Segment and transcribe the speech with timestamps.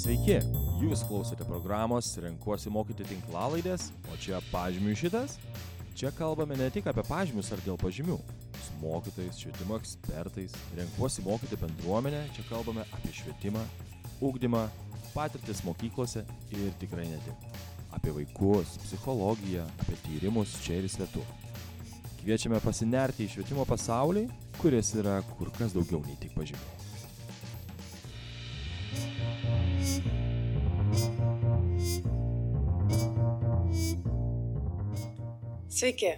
[0.00, 0.38] Sveiki,
[0.80, 5.34] jūs klausote programos Renkuosi mokyti tinklalaidės, o čia pažymių šitas.
[5.98, 8.16] Čia kalbame ne tik apie pažymius ar dėl pažymių.
[8.64, 13.66] Su mokytojais, švietimo ekspertais, renkuosi mokyti bendruomenę, čia kalbame apie švietimą,
[14.24, 14.64] ūkdymą,
[15.12, 16.24] patirtis mokyklose
[16.56, 17.62] ir tikrai ne tik.
[17.92, 21.28] Apie vaikus, psichologiją, apie tyrimus čia ir svetur.
[22.22, 24.30] Kviečiame pasinerti į švietimo pasaulį,
[24.62, 26.80] kuris yra kur kas daugiau nei tik pažymiai.
[35.80, 36.10] Sveiki,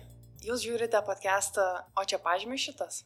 [0.42, 2.96] jūs žiūrite podcastą O čia pažymi šitas?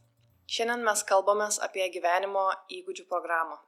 [0.48, 3.58] Šiandien mes kalbamės apie gyvenimo įgūdžių programą.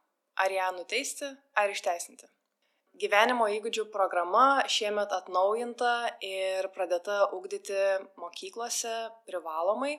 [0.40, 2.24] Ar ją nuteisti, ar išteisinti.
[3.02, 5.90] Gyvenimo įgūdžių programa šiemet atnaujinta
[6.24, 7.82] ir pradėta ugdyti
[8.22, 8.94] mokyklose
[9.28, 9.92] privalomai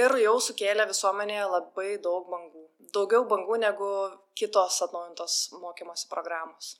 [0.00, 2.66] ir jau sukėlė visuomenėje labai daug bangų.
[2.92, 3.90] Daugiau bangų negu
[4.36, 6.74] kitos atnaujintos mokymosi programos.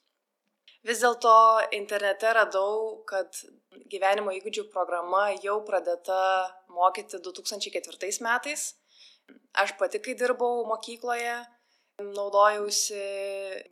[0.88, 1.30] Vis dėlto
[1.76, 3.36] internete radau, kad
[3.92, 6.16] gyvenimo įgūdžių programa jau pradėta
[6.72, 8.70] mokyti 2004 metais.
[9.60, 11.34] Aš pati, kai dirbau mokykloje,
[12.00, 13.02] naudojausi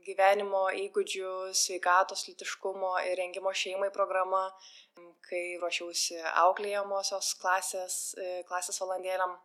[0.05, 4.45] gyvenimo įgūdžių, sveikatos, litiškumo ir rengimo šeimai programa,
[5.25, 8.01] kai ruošiausi auklėjamosios klasės,
[8.51, 9.39] klasės valandėliam.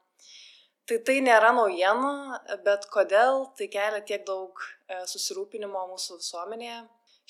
[0.90, 4.60] Tai tai nėra naujiena, bet kodėl tai kelia tiek daug
[5.08, 6.82] susirūpinimo mūsų visuomenėje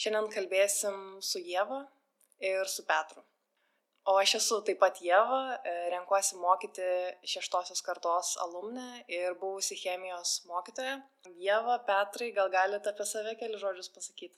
[0.02, 1.83] Šiandien kalbėsim su Jėva
[2.41, 3.21] ir su Petru.
[4.09, 6.85] O aš esu taip pat Jėva, e, renkuosi mokyti
[7.33, 10.95] šeštosios kartos alumnę ir buvusi chemijos mokytoja.
[11.45, 14.33] Jėva, Petrai, gal galite apie save keli žodžius pasakyti?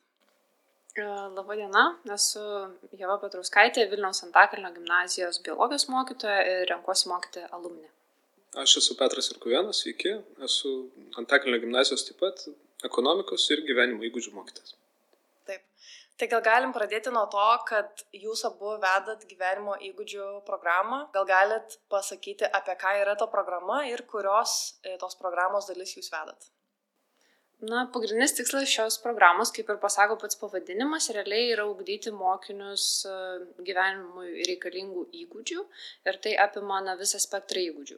[0.99, 1.85] E, Labadiena,
[2.17, 2.43] esu
[2.91, 7.87] Jėva Petruskaitė, Vilniaus Antakalnio gimnazijos biologijos mokytoja ir renkuosi mokyti alumnę.
[8.59, 10.75] Aš esu Petras Irkuvėnas, sveiki, esu
[11.23, 12.49] Antakalnio gimnazijos taip pat
[12.83, 14.75] ekonomikos ir gyvenimo įgūdžių mokytas.
[15.47, 20.99] Tai gal galim pradėti nuo to, kad jūs abu vedat gyvenimo įgūdžių programą.
[21.15, 26.13] Gal galit pasakyti, apie ką yra ta programa ir kurios e, tos programos dalis jūs
[26.13, 26.52] vedat?
[27.63, 33.13] Na, pagrindinis tikslas šios programos, kaip ir pasako pats pavadinimas, realiai yra ugdyti mokinius e,
[33.69, 35.63] gyvenimui reikalingų įgūdžių
[36.09, 37.97] ir tai apima na, visą spektrą įgūdžių.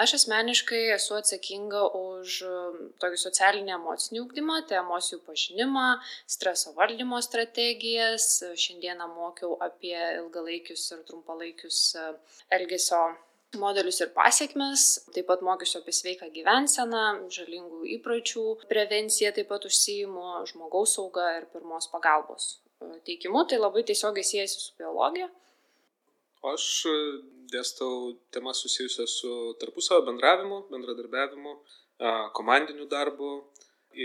[0.00, 2.56] Aš asmeniškai esu atsakinga už e,
[3.04, 5.88] tokį socialinį emocinį ugdymą, tai emocijų pažinimą,
[6.36, 8.30] streso valdymo strategijas.
[8.64, 12.12] Šiandieną mokiau apie ilgalaikius ir trumpalaikius e,
[12.56, 13.10] elgesio
[13.58, 14.84] modelius ir pasiekmes,
[15.14, 17.02] taip pat mokysiu apie sveiką gyvenseną,
[17.34, 22.50] žalingų įpročių prevenciją, taip pat užsijimu žmogaus saugą ir pirmos pagalbos
[22.80, 25.30] e, teikimu, tai labai tiesiogiai siejasi su biologija.
[26.52, 26.94] Aš e,
[27.50, 33.32] dėstau temas susijusias su tarpusavio bendravimu, bendradarbiavimu, e, komandiniu darbu,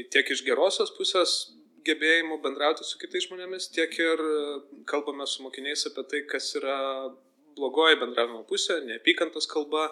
[0.10, 1.36] tiek iš gerosios pusės
[1.86, 4.22] gebėjimų bendrauti su kitais žmonėmis, tiek ir
[4.90, 6.80] kalbame su mokiniais apie tai, kas yra
[7.58, 9.88] blogoji bendravimo pusė, neapykantos kalba,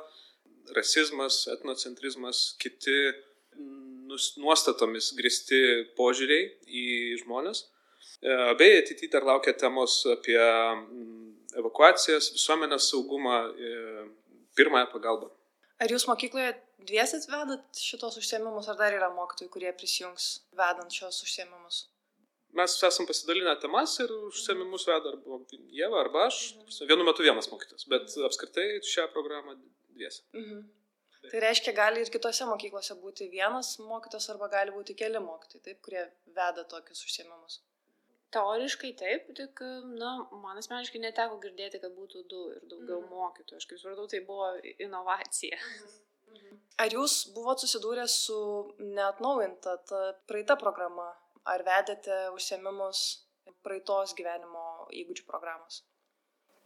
[0.75, 2.97] rasizmas, etnocentrizmas, kiti
[4.41, 5.59] nuostatomis gristi
[5.97, 6.85] požiūriai į
[7.23, 7.63] žmonės.
[8.23, 10.39] E, bei ateityje dar laukia temos apie
[11.59, 14.05] evakuacijas, visuomenės saugumą, e,
[14.57, 15.31] pirmąją pagalbą.
[15.81, 16.53] Ar jūs mokykloje
[16.87, 21.87] dviesit vedat šitos užsiemimus, ar dar yra mokytojų, kurie prisijungs vedant šios užsiemimus?
[22.57, 25.39] Mes esam pasidalinę temas ir užsiemimus veda arba
[25.73, 26.39] Jėva, arba aš.
[26.89, 29.57] Vienu metu vienas mokytas, bet apskritai šią programą
[29.95, 30.23] dviesi.
[30.37, 30.63] Mhm.
[31.31, 35.79] Tai reiškia, gali ir kitose mokyklose būti vienas mokytas arba gali būti keli mokytojai, taip,
[35.85, 36.03] kurie
[36.35, 37.61] veda tokius užsiemimus.
[38.35, 39.61] Teoriškai taip, tik,
[40.01, 43.13] na, man asmeniškai neteko girdėti, kad būtų du ir daugiau mhm.
[43.15, 43.61] mokytojų.
[43.61, 44.51] Aš kaip supratau, tai buvo
[44.83, 45.59] inovacija.
[46.33, 46.61] Mhm.
[46.83, 48.37] Ar jūs buvot susidūrę su
[48.81, 49.77] neatnaujinta
[50.27, 51.11] praeita programa
[51.49, 53.03] ar vedėte užsiemimus
[53.63, 55.83] praeitos gyvenimo įgūdžių programos?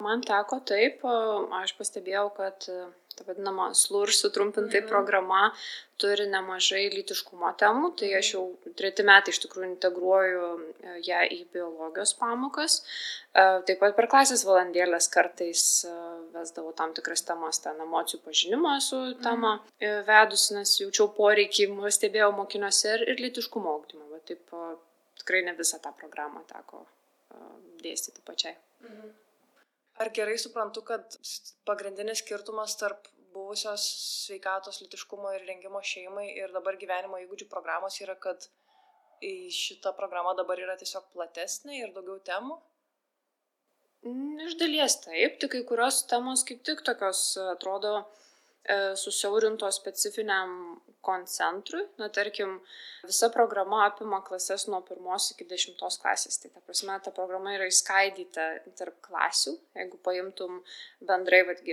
[0.04, 1.02] Man teko taip,
[1.58, 2.68] aš pastebėjau, kad
[3.18, 4.90] ta vadinama SLUR sutrumpintai mhm.
[4.90, 5.48] programa
[5.98, 8.44] turi nemažai lytiškumo temų, tai aš jau
[8.78, 12.78] treti metai iš tikrųjų integruoju e, ją į biologijos pamokas.
[12.78, 15.96] E, taip pat per klasės valandėlės kartais e,
[16.36, 22.94] vesdavau tam tikras temas, ten emocijų pažinimo esu temą vedus, nes jaučiau poreikį, stebėjau mokiniuose
[23.00, 24.54] ir, ir lytiškumo augdymą taip
[25.27, 26.85] tikrai ne visą tą programą teko
[27.83, 28.56] dėstyti pačiai.
[28.88, 29.15] Mhm.
[30.00, 31.18] Ar gerai suprantu, kad
[31.65, 33.83] pagrindinis skirtumas tarp buvusios
[34.25, 38.47] sveikatos, litiškumo ir rengimo šeimai ir dabar gyvenimo įgūdžių programos yra, kad
[39.21, 42.59] šita programa dabar yra tiesiog platesnė ir daugiau temų?
[44.45, 48.06] Iš dalies taip, tik kai kurios temos kaip tik tokios atrodo
[49.00, 50.51] susiaurinto specifiniam
[51.07, 51.86] koncentrui.
[51.98, 52.57] Na, tarkim,
[53.07, 56.39] visa programa apima klases nuo pirmos iki dešimtos klasės.
[56.42, 58.48] Tai ta prasme, ta programa yra įskaidyta
[58.80, 59.56] tarp klasių.
[59.80, 60.59] Jeigu paimtum
[61.07, 61.63] bendrai vat,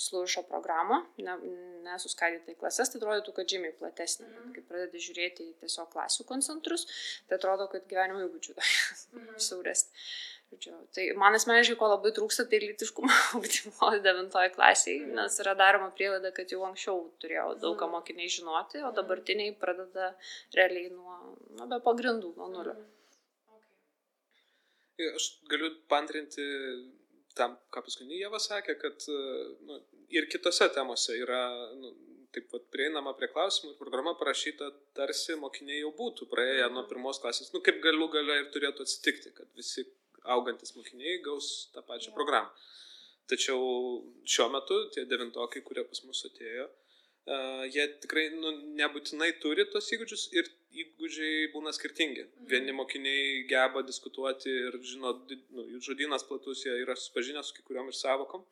[0.00, 1.36] slušo programą, ne,
[1.84, 4.30] nesuskaidyta į klases, tai atrodytų, kad žymiai platesnė.
[4.30, 4.54] Mhm.
[4.56, 6.88] Kai pradedi žiūrėti į tiesiog klasių koncentrus,
[7.28, 9.34] tai atrodo, kad gyvenimo įgūdžių mhm.
[9.50, 10.06] siauresnė.
[10.54, 15.90] Žodžiu, tai man asmeniškai ko labai trūksta, tai lytiškumo ugdymo 9 klasiai, nes yra daroma
[15.96, 17.96] prielaida, kad jau anksčiau turėjau daug ką mhm.
[17.98, 20.12] mokiniai žinoti, o dabartiniai pradeda
[20.54, 21.16] realiai nuo,
[21.58, 22.76] nu, be pagrindų, nuo nulio.
[23.58, 25.10] Okay.
[25.10, 26.46] Aš galiu pantrinti
[27.38, 29.08] tam, ką paskutinį Jėva sakė, kad
[29.66, 29.80] nu,
[30.14, 31.42] ir kitose temose yra
[31.80, 31.90] nu,
[32.34, 36.88] taip pat prieinama prie klausimų ir programa parašyta tarsi mokiniai jau būtų praėję nuo mhm.
[36.94, 39.86] pirmos klasės, nu kaip galų gale ir turėtų atsitikti, kad visi
[40.24, 42.16] augantis mokiniai gaus tą pačią ja.
[42.16, 42.50] programą.
[43.30, 43.60] Tačiau
[44.28, 49.88] šiuo metu tie devintokai, kurie pas mus atėjo, uh, jie tikrai nu, nebūtinai turi tos
[49.96, 50.50] įgūdžius ir
[50.82, 52.26] įgūdžiai būna skirtingi.
[52.26, 52.50] Mhm.
[52.50, 55.14] Vieni mokiniai geba diskutuoti ir žino,
[55.54, 58.44] nu, jų žodynas platus, jie yra susipažinę su kiekvienam iš savokom,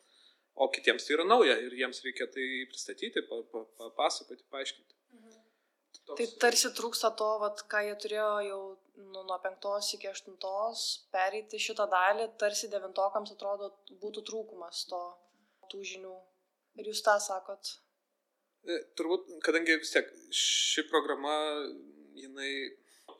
[0.54, 4.98] o kitiems tai yra nauja ir jiems reikia tai pristatyti, papasakoti, pa, pa, paaiškinti.
[6.02, 6.18] Toks...
[6.18, 8.62] Tai tarsi trūksta to, vat, ką jie turėjo jau
[9.12, 13.70] nu, nuo penktos iki aštuntos, pereiti šitą dalį, tarsi devintokams atrodo
[14.02, 15.00] būtų trūkumas to,
[15.72, 16.14] tų žinių.
[16.80, 17.74] Ir jūs tą sakot?
[18.64, 21.34] E, turbūt, kadangi vis tiek ši programa,
[22.16, 22.52] jinai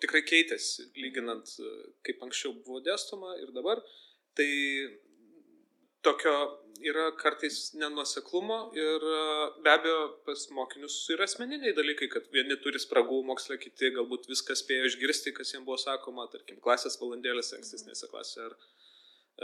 [0.02, 1.72] tikrai keitėsi, lyginant e,
[2.06, 3.82] kaip anksčiau buvo dėstoma ir dabar,
[4.38, 4.48] tai
[6.02, 6.34] tokio
[6.82, 9.20] yra kartais nenuoseklumo ir e,
[9.64, 14.56] be abejo pas mokinius yra asmeniniai dalykai, kad vieni turi spragų moksle, kiti galbūt viską
[14.58, 18.66] spėjo išgirsti, kas jiems buvo sakoma, tarkim, klasės valandėlės ankstesnėse klasėse ar a,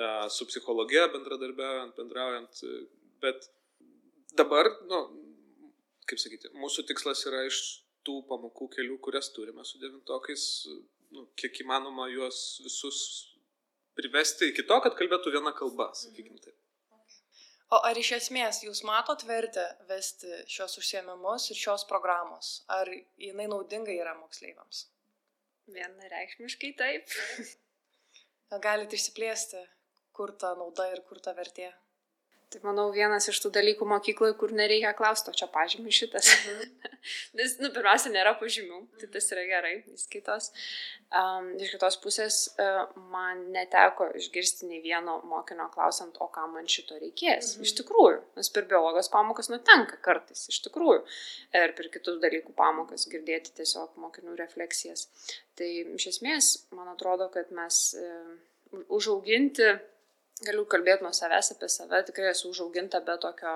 [0.03, 2.63] e, su psichologija bendradarbiaujant, bendraujant,
[3.23, 3.51] bet
[4.39, 5.03] dabar, nu,
[6.11, 7.63] kaip sakyti, mūsų tikslas yra iš
[8.07, 10.45] tų pamokų kelių, kurias turime su devintokais,
[11.15, 13.01] nu, kiek įmanoma juos visus
[13.99, 16.57] privesti iki to, kad kalbėtų viena kalba, sakykime taip.
[17.69, 22.63] O ar iš esmės jūs matot vertę vesti šios užsiemimus ir šios programos?
[22.73, 22.89] Ar
[23.21, 24.87] jinai naudinga yra moksleiviams?
[25.75, 27.13] Vienareikšmiškai taip.
[28.65, 29.61] Galite išsiplėsti,
[30.17, 31.69] kur ta nauda ir kur ta vertė?
[32.49, 36.31] Tai manau vienas iš tų dalykų mokykloje, kur nereikia klausti, o čia pažymių šitas.
[36.33, 36.93] Mhm.
[37.37, 40.49] Nes, nu, pirmiausia, nėra pažymių, tai tas yra gerai, vis kitos.
[41.13, 46.71] Um, iš kitos pusės uh, man neteko išgirsti nei vieno mokinio klausant, o ką man
[46.73, 47.59] šito reikės.
[47.59, 47.69] Mhm.
[47.69, 51.05] Iš tikrųjų, nes per biologijos pamokas nutenka kartais, iš tikrųjų.
[51.61, 55.05] Ir per kitus dalykų pamokas girdėti tiesiog mokinių refleksijas.
[55.61, 55.69] Tai
[56.01, 59.75] iš esmės, man atrodo, kad mes uh, užauginti
[60.47, 63.53] galiu kalbėti nuo savęs apie save, tikrai esu užauginta be tokio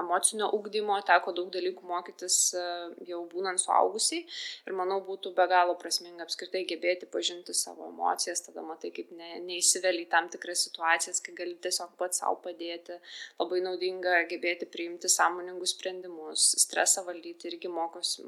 [0.00, 2.64] emocinio ugdymo, teko daug dalykų mokytis e,
[3.08, 8.64] jau būnant suaugusiai ir manau būtų be galo prasminga apskritai gebėti pažinti savo emocijas, tada
[8.64, 12.96] matai, kaip ne, neįsiveli į tam tikras situacijas, kai gali tiesiog pats savo padėti,
[13.40, 18.24] labai naudinga gebėti priimti sąmoningus sprendimus, stresą valdyti irgi mokiausi,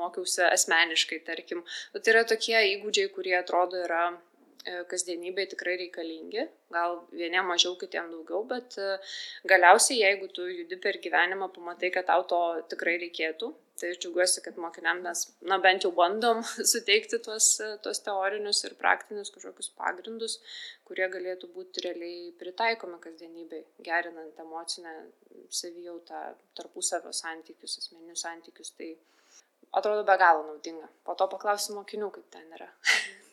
[0.00, 1.64] mokiausi asmeniškai, tarkim.
[1.96, 4.10] Tai yra tokie įgūdžiai, kurie atrodo yra
[4.64, 8.98] kasdienybėje tikrai reikalingi, gal vieniem mažiau, kitiem daugiau, bet e,
[9.48, 12.40] galiausiai, jeigu tu judi per gyvenimą, pamatai, kad tau to
[12.72, 13.48] tikrai reikėtų,
[13.80, 16.42] tai aš džiaugiuosi, kad mokiniam mes, na bent jau bandom
[16.72, 20.36] suteikti tuos, tuos teorinius ir praktinius kažkokius pagrindus,
[20.84, 24.92] kurie galėtų būti realiai pritaikomi kasdienybėje, gerinant emocinę
[25.48, 28.74] savijautą, tarpusavio santykius, asmeninius santykius.
[28.76, 28.92] Tai
[29.80, 30.92] atrodo be galo naudinga.
[31.06, 32.68] Po to paklausiu mokinių, kaip ten yra.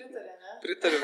[0.00, 0.56] Pritarė, ne?
[0.64, 1.00] Pritariu.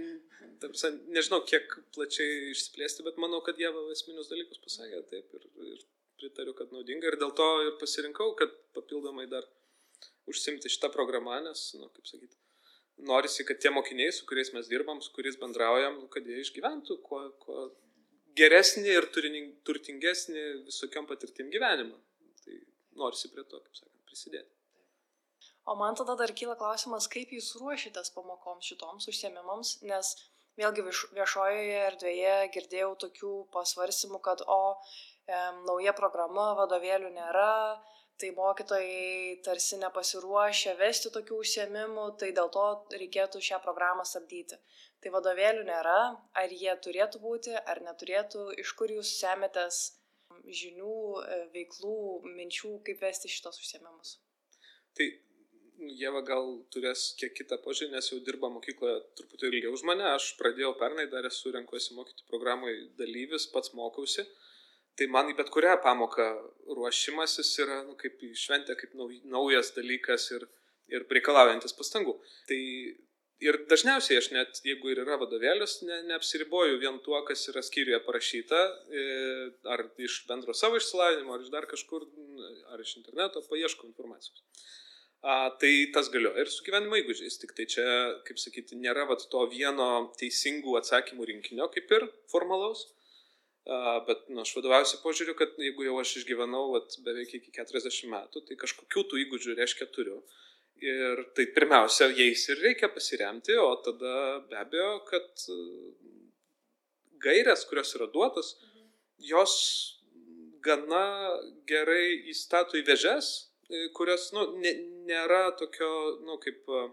[0.62, 5.82] Tarpsa, nežinau, kiek plačiai išsiplėsti, bet manau, kad jie esminius dalykus pasakė taip ir, ir
[6.20, 9.44] pritariu, kad naudinga ir dėl to ir pasirinkau, kad papildomai dar
[10.30, 12.38] užsimti šitą programą, nes, nu, kaip sakyti,
[13.10, 17.00] norisi, kad tie mokiniai, su kuriais mes dirbam, su kuriais bendraujam, nu, kad jie išgyventų
[17.04, 17.66] kuo, kuo
[18.38, 19.08] geresnį ir
[19.66, 21.98] turtingesnį visokiam patirtim gyvenimą.
[22.44, 22.60] Tai
[23.00, 24.50] norisi prie to, kaip sakant, prisidėti.
[25.64, 30.10] O man tada dar kyla klausimas, kaip jūs ruošitės pamokoms šitoms užsiemimams, nes
[30.60, 37.48] vėlgi vieš, viešojoje erdvėje girdėjau tokių pasvarsimų, kad o e, nauja programa, vadovėlių nėra,
[38.20, 42.68] tai mokytojai tarsi nepasiruošę vesti tokių užsiemimų, tai dėl to
[43.00, 44.60] reikėtų šią programą stabdyti.
[45.02, 45.98] Tai vadovėlių nėra,
[46.44, 49.84] ar jie turėtų būti, ar neturėtų, iš kur jūs semėtės
[50.44, 50.94] žinių,
[51.56, 51.98] veiklų,
[52.36, 54.18] minčių, kaip vesti šitos užsiemimus.
[54.94, 55.08] Tai
[55.74, 60.04] Jėva gal turės kiek kitą požiūrį, nes jau dirba mokykloje truputį ilgiau už mane.
[60.14, 64.26] Aš pradėjau pernai, dar esu renkuosi mokyti programai dalyvis, pats mokausi.
[64.94, 66.28] Tai man į bet kurią pamoką
[66.78, 68.94] ruošimasis yra nu, kaip į šventę, kaip
[69.26, 70.46] naujas dalykas ir,
[70.94, 72.14] ir reikalaujantis pastangų.
[72.46, 72.60] Tai
[73.42, 78.00] ir dažniausiai aš net, jeigu ir yra vadovėlis, ne, neapsiriboju vien tuo, kas yra skyriuje
[78.06, 78.62] parašyta,
[79.02, 79.04] e,
[79.74, 82.06] ar iš bendro savo išsilavinimo, ar iš dar kažkur,
[82.72, 84.44] ar iš interneto, paieškau informacijos.
[85.24, 87.84] A, tai tas galioja ir su gyvenimo įgūdžiais, tik tai čia,
[88.26, 92.84] kaip sakyti, nėra vat, to vieno teisingų atsakymų rinkinio, kaip ir formalaus,
[94.06, 98.42] Bet nu, aš vadovausiu požiūriu, kad jeigu jau aš išgyvenau vat, beveik iki 40 metų,
[98.44, 100.18] tai kažkokių tų įgūdžių reiškia turiu.
[100.84, 104.12] Ir tai pirmiausia, jais ir reikia pasiremti, o tada
[104.50, 105.56] be abejo, kad e,
[107.24, 108.52] gairias, kurios yra duotas,
[109.32, 109.54] jos
[110.66, 111.06] gana
[111.70, 113.30] gerai įstato į vežes,
[113.96, 114.72] kurios nu, ne,
[115.08, 115.90] nėra tokio,
[116.26, 116.84] nu, kaip e,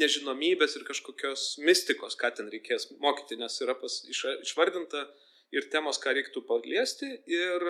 [0.00, 5.04] nežinomybės ir kažkokios mistikos, ką ten reikės mokyti, nes yra pas, iš, išvardinta
[5.54, 7.66] ir temos, ką reiktų paliesti, ir,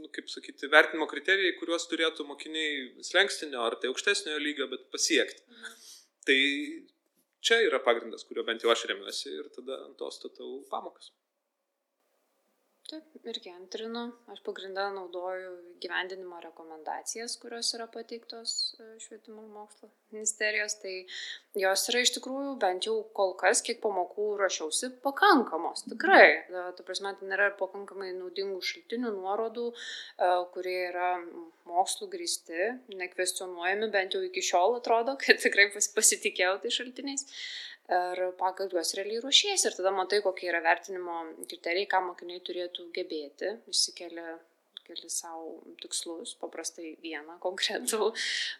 [0.00, 5.46] nu, kaip sakyti, vertinimo kriterijai, kuriuos turėtų mokiniai slengstinio ar tai aukštesnio lygio, bet pasiekti.
[5.46, 5.78] Mhm.
[6.26, 6.40] Tai
[7.40, 11.12] čia yra pagrindas, kurio bent jau aš remiuosi ir tada ant to statau pamokas.
[12.90, 14.00] Taip, irgi antrinu.
[14.32, 15.50] Aš pagrindą naudoju
[15.82, 20.74] gyvendinimo rekomendacijas, kurios yra pateiktos e, švietimo mokslo ministerijos.
[20.82, 20.94] Tai
[21.62, 25.84] jos yra iš tikrųjų, bent jau kol kas, kiek pamokų ruošiausi, pakankamos.
[25.86, 26.26] Tikrai.
[26.42, 31.12] E, tu prasme, ten yra pakankamai naudingų šaltinių, nuorodų, e, kurie yra
[31.70, 37.28] mokslų grįsti, nekvestionuojami, bent jau iki šiol atrodo, kad tikrai pasitikėjau tai šaltiniais
[37.90, 42.90] ir pagal juos realiai ruošiesi ir tada matai, kokie yra vertinimo kriterijai, ką mokiniai turėtų
[42.96, 44.38] gebėti, išsikelia
[44.90, 48.10] keli savo tikslus, paprastai vieną konkretų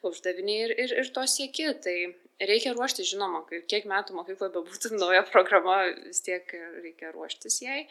[0.06, 1.68] uždavinį ir, ir, ir to sieki.
[1.84, 1.96] Tai
[2.50, 7.84] reikia ruoštis, žinoma, kiek metų mokykloje bebūtų nauja programa, vis tiek reikia ruoštis jai.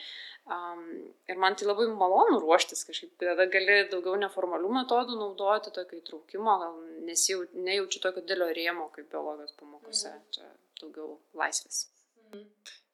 [0.49, 0.85] Um,
[1.29, 6.55] ir man tai labai malonu ruoštis kažkaip, tada gali daugiau neformalių metodų naudoti, tokio įtraukimo,
[6.63, 10.15] gal nesijau, nejaučiu tokio didelio rėmo kaip biologijos pamokose.
[10.15, 10.25] Mhm.
[10.33, 10.49] Čia
[10.81, 11.87] daugiau laisvės.
[12.29, 12.45] Mhm.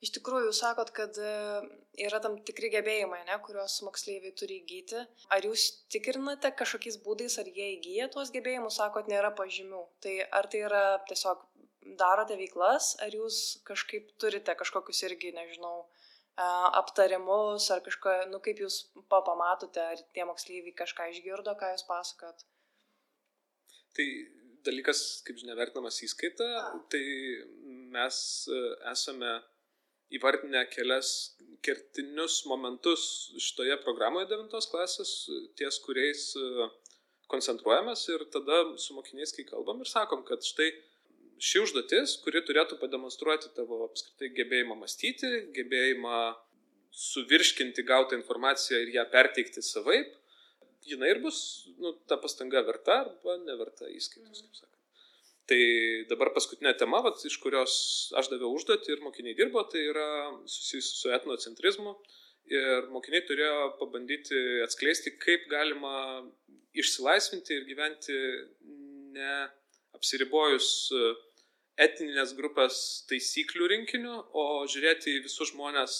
[0.05, 1.31] Iš tikrųjų, jūs sakot, kad e,
[2.05, 5.01] yra tam tikri gebėjimai, ne, kuriuos moksleiviai turi įgyti.
[5.33, 9.81] Ar jūs tikrinate kažkokiais būdais, ar jie įgyja tuos gebėjimus, sakot, nėra pažymių.
[10.05, 11.41] Tai ar tai yra tiesiog
[11.99, 16.47] darote veiklas, ar jūs kažkaip turite kažkokius irgi, nežinau, e,
[16.81, 22.45] aptarimus, ar kažko, nu kaip jūs pamatote, ar tie moksleiviai kažką išgirdo, ką jūs pasakot.
[23.95, 24.07] Tai
[24.65, 26.47] dalykas, kaip žinia, vertinamas įskaita,
[26.91, 27.03] tai
[27.95, 28.61] mes e,
[28.91, 29.33] esame
[30.13, 31.11] įvardinę kelias
[31.65, 33.05] kertinius momentus
[33.41, 35.13] šitoje programoje 9 klasės,
[35.57, 36.67] ties kuriais e,
[37.31, 40.69] koncentruojamės ir tada su mokiniais, kai kalbam ir sakom, kad štai
[41.41, 46.19] ši užduotis, kuri turėtų pademonstruoti tavo apskritai gebėjimą mąstyti, gebėjimą
[46.95, 50.13] suvirškinti gautą informaciją ir ją perteikti savaip,
[50.85, 51.39] jinai ir bus
[51.81, 54.74] nu, ta pastanga verta arba neverta įskaitos, kaip sakant.
[55.49, 55.61] Tai
[56.09, 57.75] dabar paskutinė tema, vat, iš kurios
[58.17, 60.07] aš daviau užduotį ir mokiniai dirbo, tai yra
[60.49, 61.93] susijusi su etnocentrizmu.
[62.49, 66.23] Ir mokiniai turėjo pabandyti atskleisti, kaip galima
[66.77, 68.17] išsilaisvinti ir gyventi
[69.15, 70.69] neapsiribojus
[71.85, 72.77] etninės grupės
[73.09, 75.99] taisyklių rinkiniu, o žiūrėti į visus žmonės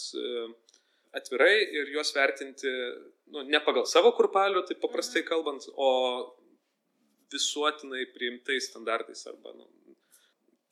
[1.15, 2.71] atvirai ir juos vertinti
[3.31, 5.29] nu, ne pagal savo kurpalių, tai paprastai mhm.
[5.29, 5.89] kalbant, o
[7.35, 9.67] visuotinai priimtais standartais arba nu,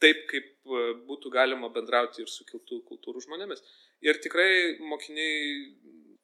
[0.03, 3.63] taip, kaip e, būtų galima bendrauti ir su kiltų kultūrų žmonėmis.
[4.03, 5.35] Ir tikrai mokiniai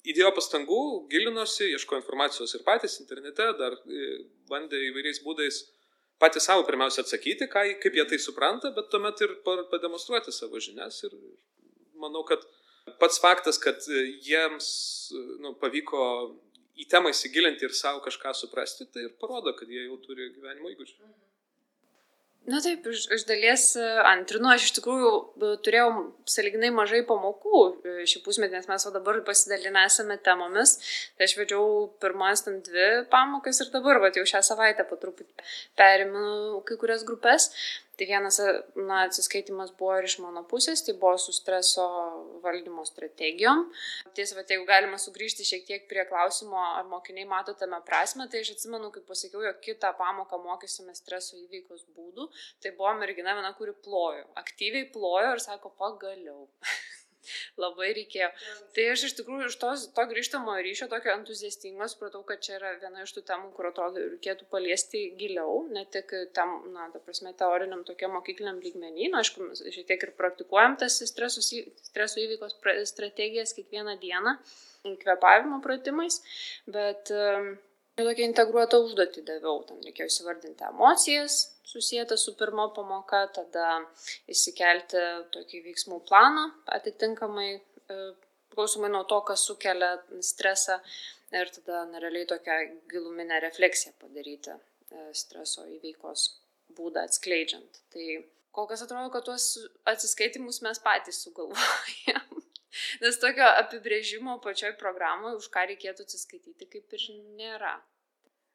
[0.10, 0.81] įdėjo pastangų,
[1.12, 4.10] gilinosi, ieško informacijos ir patys internete, dar e,
[4.51, 5.63] bandė įvairiais būdais
[6.19, 11.03] patys savo pirmiausia atsakyti, ką, kaip jie tai supranta, bet tuomet ir pademonstruoti savo žinias.
[11.08, 11.15] Ir
[12.00, 12.43] manau, kad
[13.00, 13.86] pats faktas, kad
[14.25, 14.69] jiems
[15.43, 16.01] nu, pavyko
[16.79, 20.71] į temą įsigilinti ir savo kažką suprasti, tai ir parodo, kad jie jau turi gyvenimo
[20.75, 21.12] įgūdžių.
[22.50, 25.09] Na taip, iš, iš dalies e, antrinu, aš iš tikrųjų
[25.65, 25.89] turėjau
[26.29, 27.59] saliginai mažai pamokų
[28.09, 30.77] šį pusmetį, nes mes jau dabar pasidalinę esame temomis.
[31.17, 31.67] Tai aš vedžiau
[32.01, 35.45] pirmas ten dvi pamokas ir dabar, va, jau šią savaitę po truputį
[35.77, 37.51] perimu kai kurias grupės.
[38.00, 38.38] Tai vienas
[38.79, 41.84] na, atsiskaitimas buvo ir iš mano pusės, tai buvo su streso
[42.46, 43.65] valdymo strategijom.
[44.15, 48.46] Tiesa, bet jeigu galima sugrįžti šiek tiek prie klausimo, ar mokiniai mato tame prasme, tai
[48.46, 52.29] aš atsimenu, kaip pasakiau, jog kitą pamoką mokysime streso įveikos būdų.
[52.63, 56.48] Tai buvo mergina viena, kuri plojo, aktyviai plojo ir sako, pagaliau.
[57.59, 58.29] Labai reikėjo.
[58.75, 62.73] Tai aš iš tikrųjų iš tos, to grįžtamo ryšio tokio entuziastingo supratau, kad čia yra
[62.81, 67.33] viena iš tų temų, kur atrodo reikėtų paliesti giliau, ne tik tam, na, ta prasme,
[67.39, 72.57] teoriniam tokiam mokykliniam lygmenį, na, aišku, mes šiek tiek ir praktikuojam tas streso įveikos
[72.89, 74.38] strategijas kiekvieną dieną,
[75.03, 76.21] kvepavimo pratimais,
[76.71, 77.57] bet um,
[78.08, 81.38] tokią integruotą užduotį daviau, ten reikėjo įsivardinti emocijas,
[81.70, 83.68] susijęta su pirmo pamoka, tada
[84.32, 85.03] įsikelti
[85.36, 88.00] tokį veiksmų planą atitinkamai, e,
[88.50, 89.91] priklausomai nuo to, kas sukelia
[90.25, 90.79] stresą
[91.36, 92.58] ir tada nerealiai tokią
[92.91, 94.60] giluminę refleksiją padaryti e,
[95.13, 96.25] streso įveikos
[96.77, 97.82] būdą atskleidžiant.
[97.94, 98.06] Tai
[98.56, 99.51] kol kas atrodo, kad tuos
[99.89, 102.38] atsiskaitimus mes patys sugalvojam.
[103.03, 107.05] Nes tokio apibrėžimo pačioj programoje, už ką reikėtų atsiskaityti, kaip ir
[107.39, 107.75] nėra.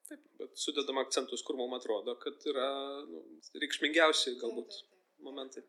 [0.09, 2.69] Taip, bet sudedam akcentus, kur mums atrodo, kad yra
[3.09, 3.23] nu,
[3.63, 4.77] reikšmingiausi galbūt
[5.25, 5.65] momentai.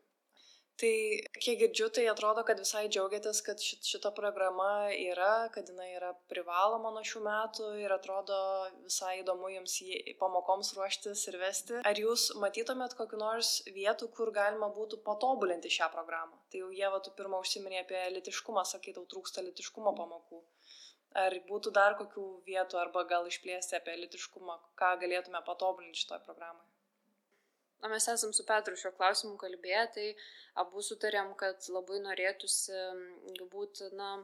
[0.76, 0.92] Tai
[1.40, 6.92] kiek girdžiu, tai atrodo, kad visai džiaugiatės, kad šita programa yra, kad jinai yra privaloma
[6.92, 8.40] nuo šių metų ir atrodo
[8.82, 9.78] visai įdomu jums
[10.20, 11.80] pamokoms ruoštis ir vesti.
[11.80, 16.42] Ar jūs matytumėt kokiu nors vietų, kur galima būtų patobulinti šią programą?
[16.52, 20.44] Tai jau jie, va, tu pirmą užsiminė apie litiškumą, sakai, tau trūksta litiškumo pamokų.
[21.24, 26.75] Ar būtų dar kokių vietų arba gal išplėsti apie litiškumą, ką galėtume patobulinti šitoje programoje?
[27.84, 30.08] Na, mes esam su Petru šio klausimu kalbėję, tai
[30.62, 32.80] abu sutarėm, kad labai norėtųsi
[33.40, 34.16] galbūt, na,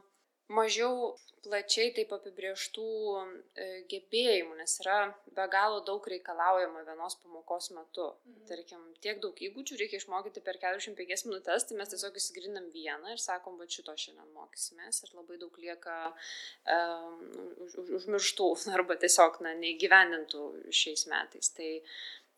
[0.52, 2.86] mažiau plačiai taip apibrieštų
[3.18, 4.96] e, gebėjimų, nes yra
[5.34, 8.12] be galo daug reikalaujama vienos pamokos metu.
[8.28, 8.44] Mhm.
[8.50, 13.22] Tarkim, tiek daug įgūdžių reikia išmokyti per 45 minutės, tai mes tiesiog įsigrinam vieną ir
[13.22, 17.24] sakom, va šito šiandien mokysimės ir labai daug lieka um,
[17.66, 21.50] už, už, užmirštų arba tiesiog na, neįgyvendintų šiais metais.
[21.56, 21.72] Tai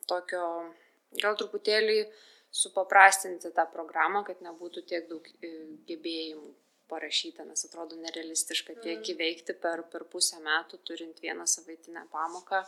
[0.09, 0.47] tokio
[1.21, 1.99] gal truputėlį
[2.55, 5.51] supaprastinti tą programą, kad nebūtų tiek daug e,
[5.89, 6.53] gebėjimų
[6.91, 9.09] parašyta, nes atrodo nerealistiška tiek mm.
[9.15, 12.61] įveikti per, per pusę metų, turint vieną savaitinę pamoką.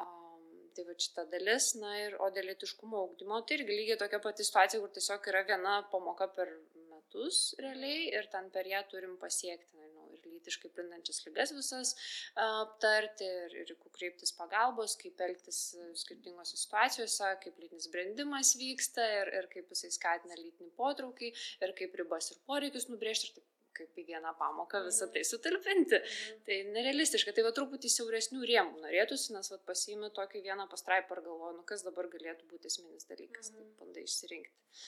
[0.00, 4.20] Um, tai va šita dalis, na ir o dėl litiškumo augdymo, tai irgi lygiai tokia
[4.24, 6.50] pati situacija, kur tiesiog yra viena pamoka per
[6.90, 11.94] metus realiai ir ten per ją turim pasiekti, nežinau, ir lytiškai plintančias lygas visas
[12.40, 15.62] aptarti, ir, ir kreiptis pagalbos, kaip elgtis
[16.02, 22.00] skirtingose situacijose, kaip lytinis brendimas vyksta ir, ir kaip jisai skatina lytinį potraukį, ir kaip
[22.00, 25.98] ribas ir poreikius nubrėžti ir taip kaip į vieną pamoką visą tai sutalpinti.
[25.98, 26.42] Mhm.
[26.46, 31.24] Tai nerealistiška, tai va truputį siauresnių rėmų norėtųsi, nes va pasiimi tokį vieną pastraipą ir
[31.28, 33.56] galvoju, nu kas dabar galėtų būti esminis dalykas, mhm.
[33.56, 34.84] tai bandai išsirinkti,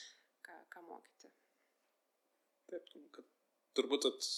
[0.47, 1.33] ką, ką mokyti.
[2.67, 3.27] Taip, kad
[3.79, 4.31] turbūt at,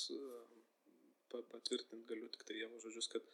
[1.32, 3.26] patvirtinti galiu tik tai Dievo žodžius, kad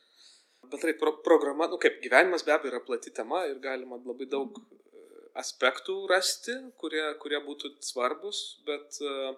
[0.70, 4.58] bendrai pro programa, nu kaip gyvenimas be abejo yra plati tema ir galima labai daug
[4.60, 5.04] e,
[5.42, 9.34] aspektų rasti, kurie, kurie būtų svarbus, bet e,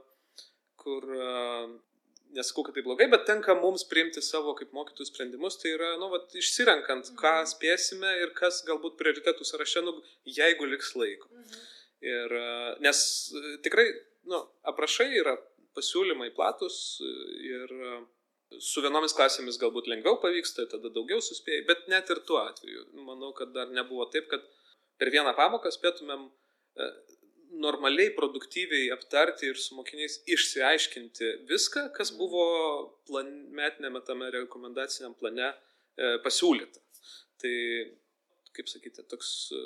[0.82, 1.32] kur, e,
[2.38, 6.12] nesakau, kad tai blogai, bet tenka mums priimti savo kaip mokytojų sprendimus, tai yra, nu,
[6.14, 7.52] vat, išsirenkant, ką mhm.
[7.54, 9.98] spėsime ir kas galbūt prioritetų sąraše, nu,
[10.40, 11.32] jeigu liks laiko.
[11.34, 11.66] Mhm.
[12.08, 12.34] Ir,
[12.86, 13.00] nes
[13.66, 13.88] tikrai,
[14.30, 15.34] nu, aprašai yra
[15.74, 17.00] pasiūlymai platus
[17.42, 17.72] ir
[18.64, 23.34] Su vienomis klasėmis galbūt lengviau pavyksta, tada daugiau suspėjai, bet net ir tuo atveju, manau,
[23.36, 24.46] kad dar nebuvo taip, kad
[24.98, 26.88] per vieną pamoką spėtumėm e,
[27.60, 32.46] normaliai, produktyviai aptarti ir su mokiniais išsiaiškinti viską, kas buvo
[33.10, 36.84] plan, metinėme tame rekomendaciniam plane e, pasiūlyta.
[37.42, 37.54] Tai,
[38.58, 39.64] kaip sakyti, toks e,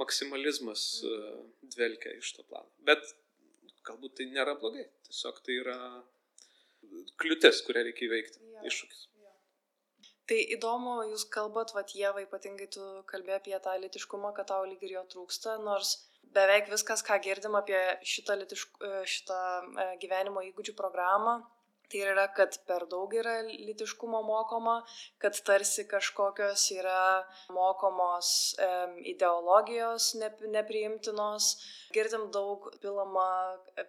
[0.00, 1.18] maksimalizmas e,
[1.74, 2.70] dvelkia iš to plano.
[2.86, 3.02] Bet
[3.86, 5.78] galbūt tai nėra blogai, tiesiog tai yra
[7.22, 8.64] kliūtis, kurią reikia įveikti, ja.
[8.70, 9.06] iššūkis.
[9.20, 9.32] Ja.
[10.30, 14.82] Tai įdomu, jūs kalbat, va, Jėva, ypatingai tu kalbė apie tą litiškumą, kad tau lyg
[14.86, 15.96] ir jo trūksta, nors
[16.34, 21.40] beveik viskas, ką girdim apie šitą, litišk, šitą e, gyvenimo įgūdžių programą,
[21.90, 24.76] Tai yra, kad per daug yra litiškumo mokoma,
[25.22, 27.00] kad tarsi kažkokios yra
[27.56, 28.68] mokomos e,
[29.14, 31.50] ideologijos nep, nepriimtinos.
[31.96, 33.26] Girdim daug pilama,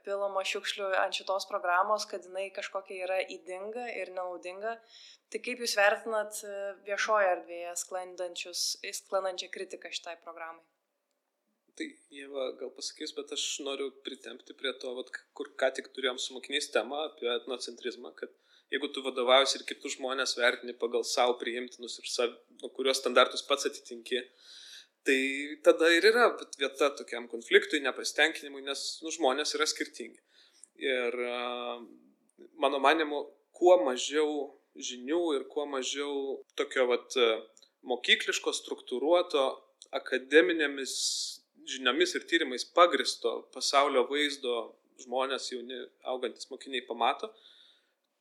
[0.08, 4.78] pilama šiukšlių ant šitos programos, kad jinai kažkokia yra įdinga ir nenaudinga.
[5.32, 6.42] Tai kaip Jūs vertinat
[6.88, 10.66] viešoje erdvėje sklandančią kritiką šitai programai?
[11.82, 16.20] Tai Jėva gal pasakys, bet aš noriu pritempti prie to, vat, kur ką tik turėjom
[16.22, 18.30] su mokiniais temą apie etnocentrizmą, kad
[18.74, 23.42] jeigu tu vadovausi ir kitus žmonės vertini pagal savo priimtinus ir sav, nu, kurios standartus
[23.48, 24.22] pats atitinki,
[25.08, 25.18] tai
[25.66, 26.28] tada ir yra
[26.60, 30.22] vieta tokiam konfliktui, nepastenkinimui, nes nu, žmonės yra skirtingi.
[30.86, 31.18] Ir
[32.62, 33.26] mano manimu,
[33.58, 37.18] kuo mažiau žinių ir kuo mažiau tokio vat,
[37.90, 39.50] mokykliško, struktūruoto,
[39.98, 41.00] akademinėmis
[41.70, 44.58] žiniomis ir tyrimais pagristo pasaulio vaizdo
[45.02, 45.80] žmonės, jauni,
[46.12, 47.32] augantis mokiniai pamato,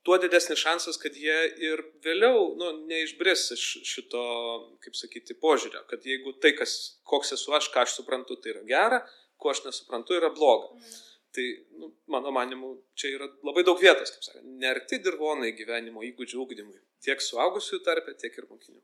[0.05, 4.23] tuo didesnis šansas, kad jie ir vėliau nu, neišbris iš šito,
[4.83, 6.75] kaip sakyti, požiūrio, kad jeigu tai, kas,
[7.07, 9.01] koks esu aš, ką aš suprantu, tai yra gera,
[9.41, 10.71] ko aš nesuprantu, yra bloga.
[10.77, 10.99] Mm.
[11.31, 11.45] Tai,
[11.79, 16.81] nu, mano manimu, čia yra labai daug vietos, kaip sakant, nerti dirvonai gyvenimo įgūdžių ūkdymui,
[17.05, 18.81] tiek suaugusiųjų tarpe, tiek ir mokinių.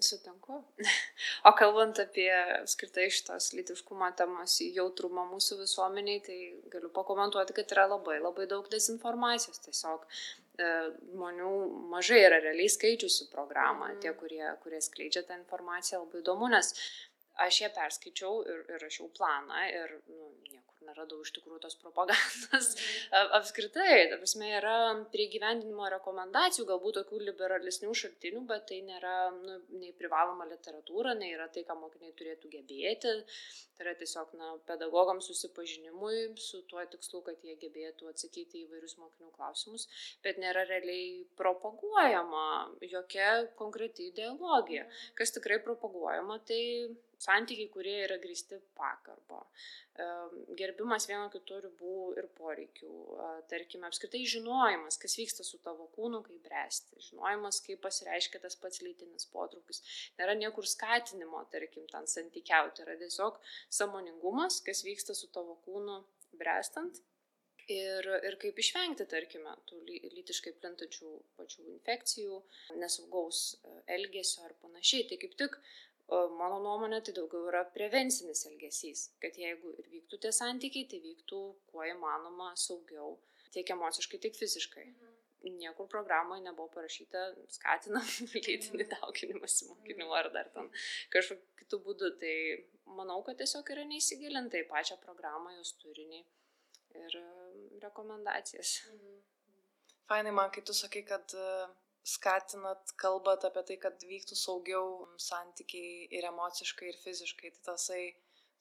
[0.00, 0.60] Sutinku.
[1.48, 2.30] O kalbant apie
[2.68, 6.38] skirtai šitos lytiškumo temos jautrumą mūsų visuomeniai, tai
[6.72, 9.60] galiu pakomentuoti, kad yra labai labai daug dezinformacijos.
[9.66, 10.70] Tiesiog e,
[11.12, 11.52] žmonių
[11.92, 13.92] mažai yra realiai skaičiusių programą.
[13.92, 14.00] Mm.
[14.04, 16.74] Tie, kurie, kurie skleidžia tą informaciją, labai įdomu, nes
[17.46, 22.70] aš ją perskaičiau ir, ir rašiau planą ir nu, nieko neradau iš tikrųjų tos propagandos.
[22.74, 23.32] Mhm.
[23.38, 24.76] Apskritai, ta prasme, yra
[25.12, 31.34] prie gyvendinimo rekomendacijų, galbūt tokių liberalesnių šaltinių, bet tai nėra nu, nei privaloma literatūra, nei
[31.36, 33.16] yra tai, ką mokiniai turėtų gebėti.
[33.76, 38.98] Tai yra tiesiog na, pedagogams susipažinimui su tuo tikslu, kad jie gebėtų atsakyti į vairius
[39.00, 39.86] mokinių klausimus,
[40.24, 42.46] bet nėra realiai propaguojama
[42.84, 44.84] jokia konkreti ideologija.
[44.88, 45.14] Mhm.
[45.20, 46.60] Kas tikrai propaguojama, tai
[47.20, 49.42] santykiai, kurie yra grįsti pagarbo,
[50.58, 52.92] gerbimas vieno kitų ribų ir poreikių,
[53.50, 58.82] tarkime, apskritai žinojimas, kas vyksta su tavo kūnu, kaip bręsti, žinojimas, kaip pasireiškia tas pats
[58.84, 59.82] lytinis potraukis.
[60.20, 63.40] Nėra niekur skatinimo, tarkim, ten santykiauti, yra tiesiog
[63.80, 66.02] samoningumas, kas vyksta su tavo kūnu
[66.40, 67.02] brestant.
[67.70, 72.38] Ir, ir kaip išvengti, tarkime, tų lytiškai plintančių pačių infekcijų,
[72.80, 75.04] nesaugaus e, elgesio ar panašiai.
[75.06, 75.54] Tai kaip tik
[76.10, 81.40] mano nuomonė, tai daugiau yra prevencinis elgesys, kad jeigu ir vyktų tie santykiai, tai vyktų
[81.70, 83.14] kuo įmanoma saugiau,
[83.54, 84.86] tiek emociškai, tiek fiziškai.
[84.90, 85.16] Mhm.
[85.56, 88.04] Niekur programoje nebuvo parašyta skatinam
[88.46, 90.68] lytinį dauginimąsi mokinių ar dar ten
[91.14, 92.10] kažkokiu kitų būdų.
[92.20, 92.34] Tai
[92.98, 96.20] manau, kad tiesiog yra neįsigilinta į pačią programą, jos turinį
[97.00, 97.16] ir
[97.86, 98.80] rekomendacijas.
[98.90, 99.22] Mhm.
[100.10, 101.32] Fainai man, kai tu sakai, kad
[102.06, 107.52] skatinat, kalbat apie tai, kad vyktų saugiau santykiai ir emociškai, ir fiziškai.
[107.56, 108.02] Tai tasai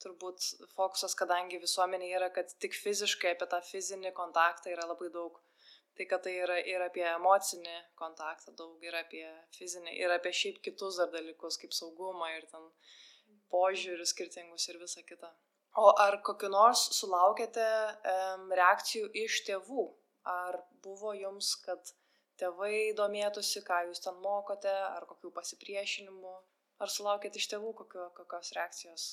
[0.04, 5.40] turbūt fokusas, kadangi visuomenė yra, kad tik fiziškai apie tą fizinį kontaktą yra labai daug.
[5.98, 9.26] Tai kad tai yra ir apie emocinį kontaktą daug, ir apie
[9.58, 12.70] fizinį, ir apie šiaip kitus dar dalykus, kaip saugumą ir ten
[13.52, 15.34] požiūrius skirtingus ir visa kita.
[15.80, 17.66] O ar kokiu nors sulaukėte
[18.14, 19.90] um, reakcijų iš tėvų?
[20.30, 21.92] Ar buvo jums, kad
[22.40, 26.34] tėvai domėtųsi, ką jūs ten mokote, ar kokių pasipriešinimų,
[26.84, 29.08] ar sulaukėt iš tėvų kokio, kokios reakcijos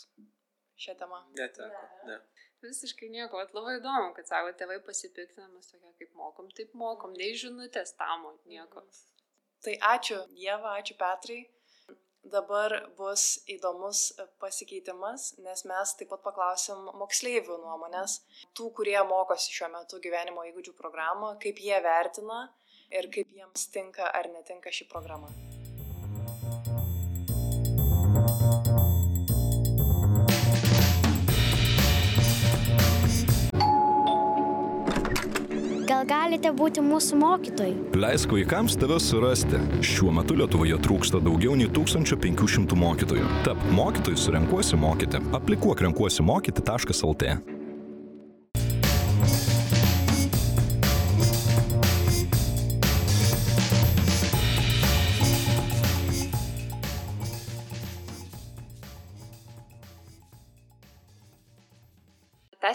[0.83, 1.23] šią temą?
[1.39, 2.21] Neteko, ne.
[2.65, 7.13] Visiškai nieko, bet labai įdomu, kad savo tėvai pasipiktina, mes tokia kaip mokom, taip mokom,
[7.19, 8.83] nei žinutės tamo, nieko.
[9.65, 11.45] Tai ačiū Jėva, ačiū Petrai.
[12.27, 13.23] Dabar bus
[13.55, 14.01] įdomus
[14.43, 18.17] pasikeitimas, nes mes taip pat paklausim moksleivių nuomonės,
[18.59, 22.41] tų, kurie mokosi šiuo metu gyvenimo įgūdžių programą, kaip jie vertina
[22.91, 25.33] ir kaip jiems tinka ar netinka ši programa.
[35.87, 37.75] Gal galite būti mūsų mokytojai?
[37.97, 39.61] Leisk vaikams tave surasti.
[39.87, 43.29] Šiuo metu Lietuvoje trūksta daugiau nei 1500 mokytojų.
[43.47, 45.23] Tap mokytojų surenkuosi mokyti.
[45.39, 47.56] Aplikuok renkuosi mokyti.lt.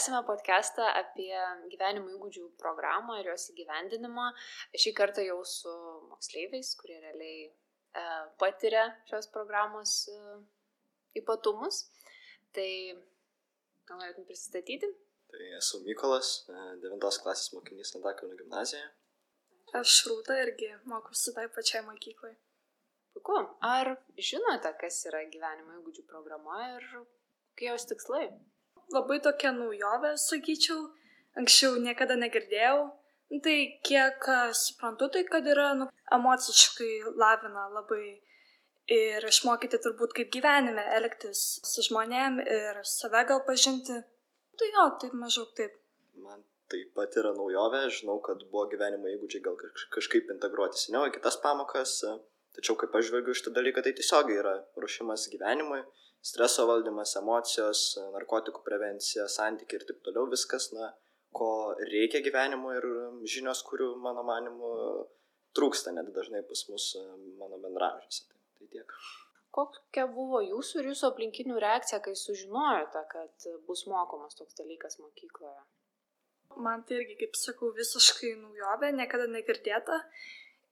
[0.01, 1.37] Tęsime podcastą apie
[1.69, 4.23] gyvenimo įgūdžių programą ir jos įgyvendinimą.
[4.83, 5.73] Šį kartą jau su
[6.09, 8.05] moksleiviais, kurie realiai e,
[8.41, 10.15] patiria šios programos e,
[11.21, 11.83] ypatumus.
[12.57, 12.65] Tai
[13.91, 14.89] gal norėtum prisistatyti?
[15.35, 18.87] Tai esu Mykolas, 9 e, klasės mokinys Antakalnio gimnazijoje.
[19.83, 22.33] Aš Rūta irgi mokusi tai pačiai mokyklai.
[23.13, 23.37] Puiku.
[23.69, 28.31] Ar žinote, kas yra gyvenimo įgūdžių programa ir kokie jos tikslai?
[28.95, 30.89] Labai tokia naujovė, sakyčiau.
[31.39, 32.89] Anksčiau niekada negirdėjau.
[33.31, 34.25] Nu, tai kiek
[34.59, 38.03] suprantu, tai kad yra nu, emociškai lavina labai
[38.91, 44.01] ir išmokyti turbūt kaip gyvenime elgtis su žmonėm ir save gal pažinti.
[44.59, 45.77] Tai jo, taip maždaug taip.
[46.19, 49.57] Man taip pat yra naujovė, žinau, kad buvo gyvenimo įgūdžiai gal
[49.95, 51.97] kažkaip integruoti seniau į kitas pamokas,
[52.57, 55.81] tačiau kaip aš žvelgiu šitą dalyką, tai tiesiog yra ruošimas gyvenimui
[56.25, 60.91] streso valdymas, emocijos, narkotikų prevencija, santykiai ir taip toliau viskas, na,
[61.35, 62.87] ko reikia gyvenimo ir
[63.33, 64.71] žinios, kurių, mano manimu,
[65.57, 66.87] trūksta net dažnai pas mus
[67.39, 68.27] mano bendražiuose.
[68.29, 68.95] Tai, tai tiek.
[69.51, 75.59] Kokia buvo jūsų ir jūsų aplinkinių reakcija, kai sužinojote, kad bus mokomas toks dalykas mokykloje?
[76.63, 79.99] Man tai irgi, kaip sakau, visiškai naujovė, niekada negirdėta.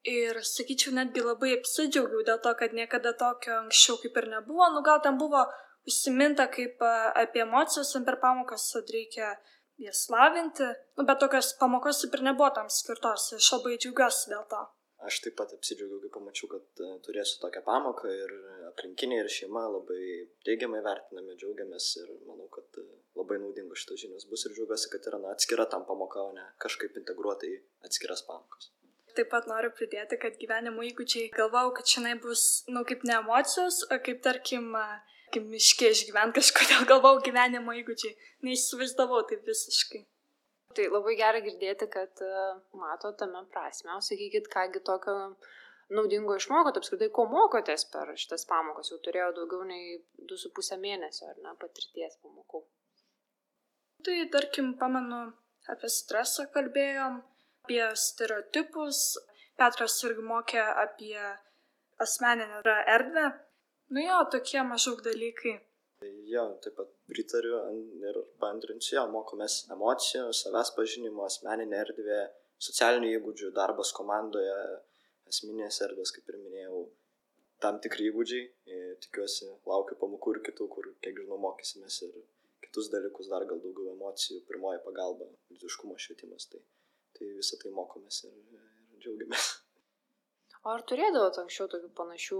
[0.07, 4.69] Ir sakyčiau, netgi labai apsidžiaugiau dėl to, kad niekada tokio anksčiau kaip ir nebuvo.
[4.71, 5.43] Nu, gal ten buvo
[5.89, 6.79] užsiminta kaip
[7.19, 9.35] apie emocijas per pamokas, reikia
[9.79, 13.33] jas lavinti, nu, bet tokios pamokos kaip ir nebuvo tam skirtos.
[13.35, 14.61] Aš labai džiaugiuosi dėl to.
[15.07, 18.33] Aš taip pat apsidžiaugiau, kai pamačiau, kad uh, turėsiu tokią pamoką ir
[18.67, 20.01] aplinkiniai ir šeima labai
[20.47, 25.07] teigiamai vertiname, džiaugiamės ir manau, kad uh, labai naudingos šitos žinios bus ir džiaugiuosi, kad
[25.11, 27.55] yra na, atskira tam pamoka, o ne kažkaip integruota į
[27.87, 28.73] atskiras pamokas.
[29.17, 33.15] Taip pat noriu pridėti, kad gyvenimo įgūdžiai galvau, kad šiandien bus, na, nu, kaip ne
[33.17, 34.69] emocijos, o kaip, tarkim,
[35.33, 38.15] kaip miškė išgyventi kažkodėl galvau gyvenimo įgūdžiai.
[38.47, 40.03] Neįsivaizdavau taip visiškai.
[40.77, 42.21] Tai labai gerai girdėti, kad
[42.77, 43.95] mato tame prasme.
[44.05, 45.15] Sakykit, kągi tokio
[45.89, 48.91] naudingo išmokot, apskritai, ko mokotės per šitas pamokas.
[48.93, 49.97] Jau turėjau daugiau nei
[50.29, 52.61] 2,5 mėnesio, ar ne, patirties pamokų.
[54.05, 55.23] Tai, tarkim, pamenu,
[55.73, 57.19] apie stresą kalbėjom,
[57.69, 59.19] apie stereotipus.
[59.59, 61.19] Petras irgi mokė apie
[62.01, 62.61] asmeninę
[62.95, 63.25] erdvę.
[63.93, 65.59] Nu jo, tokie maždaug dalykai.
[66.31, 67.59] Jo, taip pat pritariu
[68.07, 72.19] ir paantrinsiu, jo, mokomės emocijų, savęs pažinimo, asmeninė erdvė,
[72.69, 74.55] socialinių įgūdžių, darbas komandoje,
[75.29, 76.85] esminės erdvės, kaip ir minėjau,
[77.61, 78.47] tam tikri įgūdžiai.
[79.03, 82.17] Tikiuosi, laukiu pamokų ir kitų, kur, kiek žinau, mokysimės ir
[82.63, 86.47] kitus dalykus, dar gal daugiau emocijų, pirmoji pagalba, lytiškumo švietimas.
[86.53, 86.63] Tai
[87.19, 89.49] tai visą tai mokomės ir, ir džiaugiamės.
[90.67, 92.37] O ar turėdavot anksčiau tokių panašių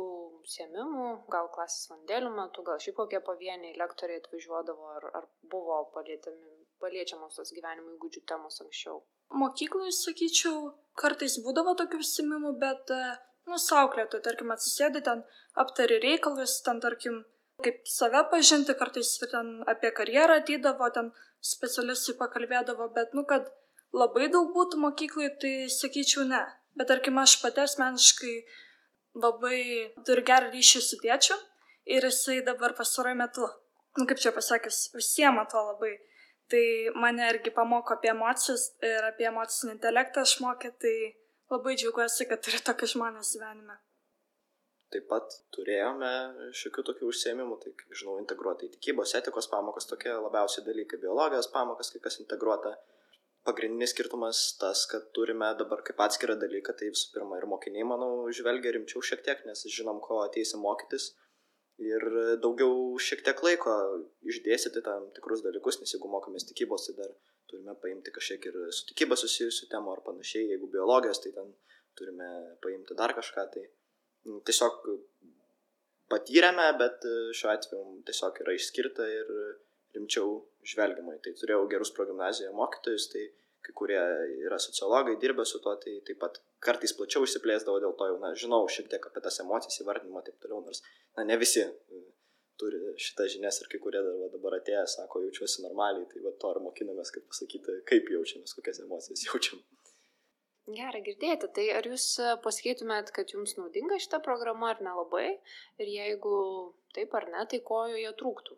[0.53, 7.39] siemimų, gal klasės vandėlių metu, gal šiaip kokie pavieniai lektoriai atvažiuodavo, ar, ar buvo paliečiamos
[7.39, 8.99] tos gyvenimo įgūdžių temos anksčiau?
[9.39, 12.91] Mokykloje, sakyčiau, kartais būdavo tokių užsimimų, bet,
[13.47, 15.23] nu, sauklėtų, tarkim, atsisėdi ten,
[15.63, 17.21] aptari reikalus, ten, tarkim,
[17.63, 21.13] kaip save pažinti, kartais ten apie karjerą atydavo, ten
[21.53, 23.47] specialistai pakalbėdavo, bet, nu, kad
[23.95, 26.41] labai daug būtų mokyklai, tai sakyčiau ne.
[26.78, 28.36] Bet tarkim, aš pati asmeniškai
[29.19, 29.62] labai
[30.08, 31.38] turiu gerą ryšį su tėčiu
[31.89, 33.47] ir jisai dabar pasaroju metu,
[33.97, 35.97] nu kaip čia pasakęs, užsiema to labai.
[36.49, 36.63] Tai
[36.97, 40.95] mane irgi pamoko apie emocijas ir apie emocinį intelektą aš mokė, tai
[41.54, 43.78] labai džiaugiuosi, kad turiu tokius žmonės gyvenime.
[44.89, 46.10] Taip pat turėjome
[46.58, 51.91] šiokių tokių užsiemimų, tai, žinau, integruota į tikybos, etikos pamokas, tokie labiausiai dalykai, biologijos pamokas,
[51.93, 52.73] kai kas integruota
[53.49, 58.12] pagrindinis skirtumas tas, kad turime dabar kaip atskirą dalyką, tai visų pirma ir mokiniai, manau,
[58.35, 61.12] žvelgia rimčiau šiek tiek, nes žinom, ko ateisi mokytis.
[61.79, 62.03] Ir
[62.43, 63.73] daugiau šiek tiek laiko
[64.27, 67.13] išdėstyti tam tikrus dalykus, nes jeigu mokomės tikybos, tai dar
[67.47, 70.49] turime paimti kažkiek ir su tikyba susijusių temų ar panašiai.
[70.51, 71.53] Jeigu biologijos, tai ten
[71.97, 72.27] turime
[72.63, 73.47] paimti dar kažką.
[73.55, 73.63] Tai
[74.27, 74.83] nu, tiesiog
[76.12, 77.07] patyrėme, bet
[77.39, 79.33] šiuo atveju tiesiog yra išskirta ir
[79.95, 80.39] rimčiau
[80.71, 81.36] žvelgiama į tai.
[81.39, 83.25] Turėjau gerus progymnazijoje mokytojus, tai
[83.65, 83.99] kai kurie
[84.45, 88.32] yra sociologai, dirbę su to, tai taip pat kartais plačiau išsiplėsdavo, dėl to jau, na,
[88.43, 90.82] žinau šiek tiek apie tas emocijas įvardinimą taip toliau, nors,
[91.17, 91.99] na, ne visi e,
[92.60, 96.54] turi šitą žinias ir kai kurie dar, dabar atėję sako, jaučiuosi normaliai, tai va to
[96.56, 99.62] ir mokinamės, kaip pasakyti, kaip jaučiamės, kokias emocijas jaučiam.
[100.69, 101.47] Gerai girdėti.
[101.56, 102.04] Tai ar jūs
[102.43, 105.39] pasakytumėt, kad jums naudinga šita programa ar nelabai?
[105.82, 106.34] Ir jeigu
[106.93, 108.58] taip ar ne, tai ko joje trūktų?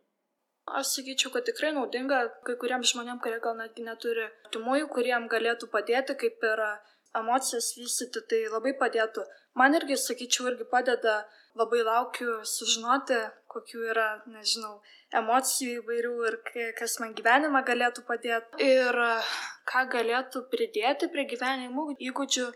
[0.70, 5.68] Aš sakyčiau, kad tikrai naudinga kai kuriems žmonėms, kurie gal netgi neturi artimųjų, kuriem galėtų
[5.74, 6.62] padėti, kaip ir
[7.18, 9.26] emocijas vystyti, tai labai padėtų.
[9.58, 11.16] Man irgi, sakyčiau, irgi padeda,
[11.60, 13.18] labai laukiu sužinoti,
[13.52, 14.78] kokių yra, nežinau,
[15.22, 16.40] emocijų įvairių ir
[16.78, 18.62] kas man gyvenime galėtų padėti.
[18.64, 19.02] Ir
[19.68, 22.48] ką galėtų pridėti prie gyvenimo įgūdžių,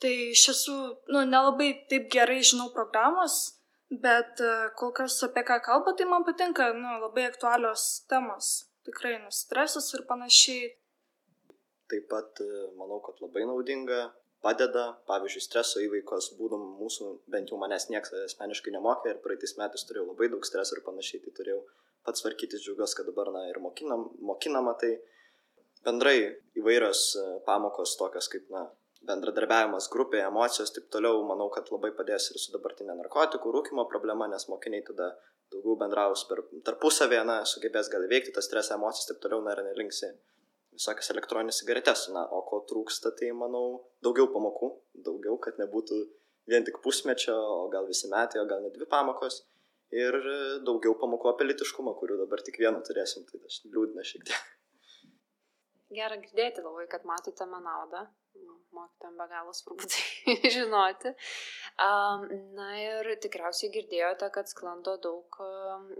[0.00, 0.76] tai iš tiesų,
[1.12, 3.42] nu, nelabai taip gerai žinau programos
[3.90, 8.70] Bet e, kol kas apie ką kalba, tai man patinka, nu, labai aktualios temos.
[8.86, 10.70] Tikrai, nu, stresas ir panašiai.
[11.90, 12.48] Taip pat e,
[12.78, 14.04] manau, kad labai naudinga,
[14.46, 19.84] padeda, pavyzdžiui, streso įveikos būdom mūsų, bent jau manęs niekas asmeniškai nemokė ir praeitais metais
[19.88, 21.60] turėjau labai daug streso ir panašiai, tai turėjau
[22.06, 24.94] pats tvarkytis, džiaugiuosi, kad dabar, na, ir mokinam, mokinama, tai
[25.84, 26.16] bendrai
[26.62, 28.68] įvairios e, pamokos tokios kaip, na,
[29.08, 34.28] bendradarbiavimas grupėje, emocijos, taip toliau, manau, kad labai padės ir su dabartinė narkotikų rūkimo problema,
[34.28, 35.14] nes mokiniai tada
[35.50, 39.64] daugiau bendraus per tarpusavėje, na, sugebės gal veikti tas stresą, emocijas, taip toliau, na, ir
[39.70, 40.12] nelinksi
[40.76, 43.64] visokias elektroninės cigaretės, na, o ko trūksta, tai manau,
[44.04, 44.70] daugiau pamokų,
[45.06, 45.98] daugiau, kad nebūtų
[46.50, 49.42] vien tik pusmečio, o gal visi metai, o gal net dvi pamokos.
[49.90, 50.14] Ir
[50.62, 54.48] daugiau pamokų apie litiškumą, kurių dabar tik vieną turėsim, tai aš liūdna šiek tiek.
[55.90, 58.04] Gera girdėti labai, kad matote man naudą.
[58.76, 61.12] Mokytam be galo svarbu tai žinoti.
[62.58, 65.40] Na ir tikriausiai girdėjote, kad sklando daug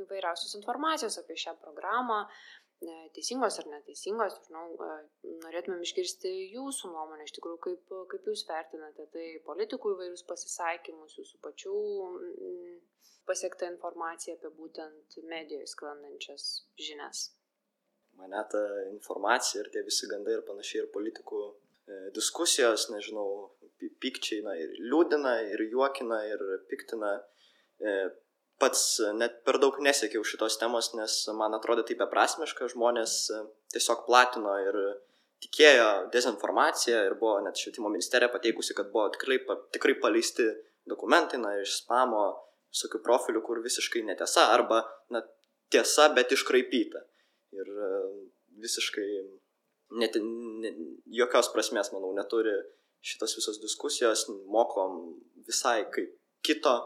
[0.04, 2.24] įvairiausios informacijos apie šią programą.
[3.14, 4.62] teisingos ar neteisingos, žinau,
[5.42, 11.42] norėtumėm išgirsti jūsų nuomonę, iš tikrųjų, kaip, kaip jūs vertinate tai politikų įvairius pasisakymus, jūsų
[11.44, 11.74] pačių
[13.28, 16.46] pasiektą informaciją apie būtent medijoje sklandančias
[16.86, 17.26] žinias.
[18.18, 21.42] Mane ta informacija ir tie visi gandai ir panašiai ir politikų
[22.14, 23.50] diskusijos, nežinau,
[24.02, 27.14] pykčiai, na ir liūdina, ir juokina, ir piktina.
[27.80, 27.94] E,
[28.60, 28.82] pats
[29.16, 33.40] net per daug nesiekiau šitos temos, nes man atrodo tai beprasmiška, žmonės e,
[33.74, 34.78] tiesiog platino ir
[35.40, 39.40] tikėjo dezinformaciją ir buvo net švietimo ministerija pateikusi, kad buvo tikrai,
[39.72, 40.50] tikrai paleisti
[40.90, 42.24] dokumentai, na, iš spamo
[42.70, 44.82] visokių profilių, kur visiškai netiesa arba,
[45.14, 45.24] na,
[45.72, 47.02] tiesa, bet iškraipyta.
[47.56, 47.94] Ir e,
[48.60, 49.08] visiškai
[49.98, 50.74] net, ne,
[51.20, 52.54] jokios prasmės, manau, neturi
[53.00, 55.02] šitos visos diskusijos, mokom
[55.48, 56.76] visai kaip kito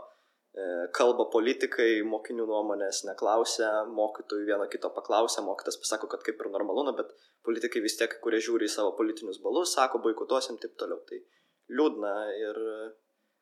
[0.55, 0.64] E,
[0.95, 6.85] kalba politikai, mokinių nuomonės neklausia, mokytojų vieno kito paklausia, mokytas pasako, kad kaip ir normalu,
[6.87, 7.11] na, bet
[7.47, 11.01] politikai vis tiek, kurie žiūri į savo politinius balus, sako, boikotuosim taip toliau.
[11.09, 11.19] Tai
[11.75, 12.61] liūdna ir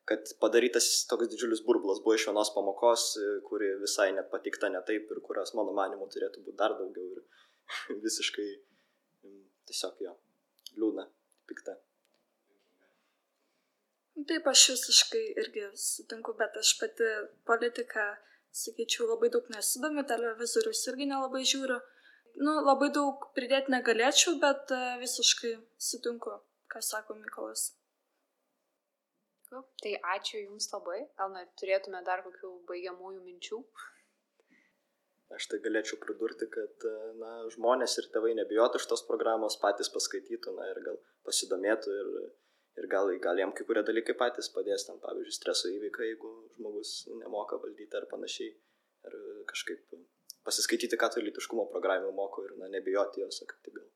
[0.09, 3.05] kad padarytas toks didžiulis burblas buvo iš vienos pamokos,
[3.45, 7.21] kuri visai net patikta ne taip ir kurios mano manimu turėtų būti dar daugiau ir
[8.07, 8.49] visiškai
[9.69, 10.13] tiesiog jo
[10.77, 11.07] liūdna,
[11.49, 11.75] pikta.
[14.29, 17.07] Taip, aš visiškai irgi sutinku, bet aš pati
[17.49, 18.05] politiką,
[18.63, 21.79] sakyčiau, labai daug nesidomiu, televizorius irgi nelabai žiūriu.
[22.45, 25.53] Nu, labai daug pridėti negalėčiau, bet e, visiškai
[25.89, 26.37] sutinku,
[26.69, 27.71] ką sako Mikolas.
[29.53, 31.03] Tai ačiū Jums labai.
[31.19, 33.59] Gal turėtume dar kokių baigiamųjų minčių?
[35.33, 40.53] Aš tai galėčiau pridurti, kad e, na, žmonės ir tėvai nebijotų šitos programos, patys paskaitytų
[40.57, 42.09] na, ir gal pasidomėtų ir
[42.81, 46.93] ir gal, gal jam kai kurie dalykai patys padės, tam pavyzdžiui, streso įveika, jeigu žmogus
[47.19, 48.53] nemoka valdyti ar panašiai,
[49.05, 49.17] ar
[49.49, 49.93] kažkaip
[50.47, 53.89] pasiskaityti, ką tai lytiškumo programų moko ir na, nebijoti jos, kad tai gal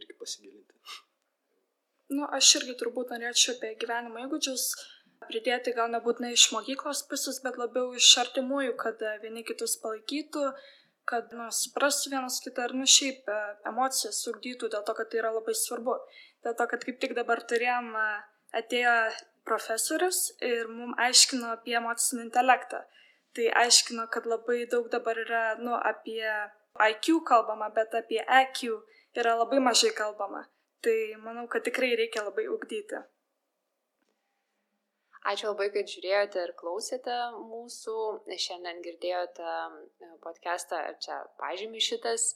[0.00, 0.74] irgi pasigilinti.
[2.14, 4.66] Nu, aš irgi turbūt norėčiau apie gyvenimo įgūdžius
[5.28, 10.42] pridėti gal nebūtinai iš mokyklos pusės, bet labiau iš artimųjų, kad vieni kitus palaikytų,
[11.08, 13.38] kad nu, suprastų vienas kitą ir nu šiaip e,
[13.70, 15.96] emocijas ugdytų, dėl to, kad tai yra labai svarbu.
[16.44, 18.08] Dėl to, kad kaip tik dabar turėjom, e,
[18.60, 18.96] atėjo
[19.44, 22.84] profesorius ir mums aiškino apie emocinį intelektą.
[23.34, 26.22] Tai aiškino, kad labai daug dabar yra nu, apie
[26.90, 28.68] IQ kalbama, bet apie EQ
[29.20, 30.44] yra labai mažai kalbama.
[30.84, 33.00] Tai manau, kad tikrai reikia labai ugdyti.
[35.24, 37.14] Ačiū labai, kad žiūrėjote ir klausėte
[37.48, 37.94] mūsų.
[38.44, 42.26] Šiandien girdėjote e, podcastą, čia pažymį šitas,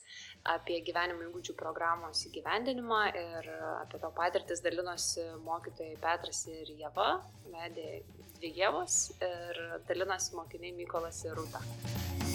[0.55, 7.11] apie gyvenimo įgūdžių programos įgyvendinimą ir apie to patirtis dalinosi mokytojai Petras ir Jeva,
[7.53, 8.01] vedė
[8.39, 12.28] dvi Jėvos ir dalinosi mokiniai Mykolas ir Rūta.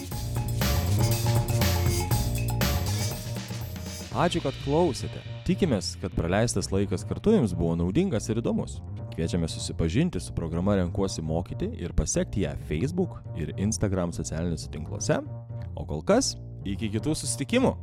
[4.15, 5.19] Ačiū, kad klausėte.
[5.43, 8.77] Tikimės, kad praleistas laikas kartu jums buvo naudingas ir įdomus.
[9.11, 15.19] Kviečiame susipažinti su programa Renkuosi mokyti ir pasiekti ją Facebook ir Instagram socialiniuose tinkluose.
[15.75, 17.73] O kol kas, iki kitų susitikimų.